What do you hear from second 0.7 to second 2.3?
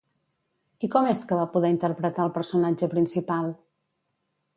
I com és que va poder interpretar